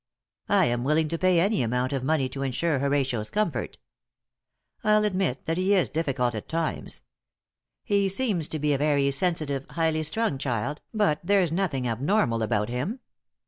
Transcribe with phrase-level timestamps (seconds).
[0.49, 3.77] I am willing to pay any amount of money to insure Horatio's comfort.
[4.83, 7.03] I'll admit that he is difficult at times.
[7.83, 12.67] He seems to be a very sensitive, highly strung child, but there's nothing abnormal about
[12.67, 12.99] him.